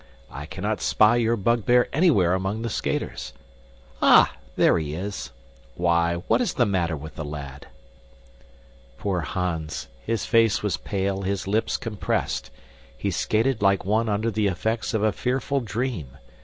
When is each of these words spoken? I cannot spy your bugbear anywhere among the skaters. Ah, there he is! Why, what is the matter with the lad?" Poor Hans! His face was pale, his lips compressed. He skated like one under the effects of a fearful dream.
I 0.31 0.47
cannot 0.47 0.81
spy 0.81 1.17
your 1.17 1.35
bugbear 1.37 1.87
anywhere 1.93 2.33
among 2.33 2.63
the 2.63 2.71
skaters. 2.71 3.33
Ah, 4.01 4.33
there 4.55 4.79
he 4.79 4.95
is! 4.95 5.29
Why, 5.75 6.15
what 6.27 6.41
is 6.41 6.55
the 6.55 6.65
matter 6.65 6.97
with 6.97 7.13
the 7.17 7.23
lad?" 7.23 7.67
Poor 8.97 9.19
Hans! 9.21 9.89
His 10.03 10.25
face 10.25 10.63
was 10.63 10.75
pale, 10.77 11.21
his 11.21 11.45
lips 11.45 11.77
compressed. 11.77 12.49
He 12.97 13.11
skated 13.11 13.61
like 13.61 13.85
one 13.85 14.09
under 14.09 14.31
the 14.31 14.47
effects 14.47 14.95
of 14.95 15.03
a 15.03 15.11
fearful 15.11 15.59
dream. 15.59 16.17